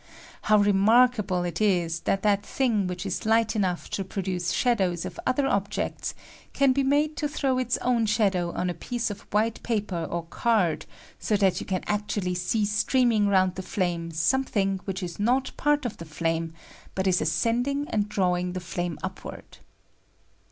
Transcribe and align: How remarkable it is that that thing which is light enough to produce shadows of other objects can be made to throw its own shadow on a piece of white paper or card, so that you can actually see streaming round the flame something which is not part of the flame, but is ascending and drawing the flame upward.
How 0.41 0.57
remarkable 0.57 1.43
it 1.43 1.61
is 1.61 1.99
that 2.09 2.23
that 2.23 2.43
thing 2.43 2.87
which 2.87 3.05
is 3.05 3.23
light 3.23 3.55
enough 3.55 3.87
to 3.91 4.03
produce 4.03 4.49
shadows 4.49 5.05
of 5.05 5.19
other 5.27 5.45
objects 5.45 6.15
can 6.53 6.73
be 6.73 6.81
made 6.81 7.15
to 7.17 7.27
throw 7.27 7.59
its 7.59 7.77
own 7.83 8.07
shadow 8.07 8.51
on 8.53 8.67
a 8.67 8.73
piece 8.73 9.11
of 9.11 9.27
white 9.31 9.61
paper 9.61 10.07
or 10.09 10.25
card, 10.25 10.87
so 11.19 11.37
that 11.37 11.59
you 11.59 11.67
can 11.67 11.83
actually 11.85 12.33
see 12.33 12.65
streaming 12.65 13.27
round 13.27 13.53
the 13.53 13.61
flame 13.61 14.09
something 14.09 14.79
which 14.85 15.03
is 15.03 15.19
not 15.19 15.55
part 15.55 15.85
of 15.85 15.97
the 15.97 16.05
flame, 16.05 16.51
but 16.95 17.05
is 17.05 17.21
ascending 17.21 17.87
and 17.89 18.09
drawing 18.09 18.53
the 18.53 18.59
flame 18.59 18.97
upward. 19.03 19.59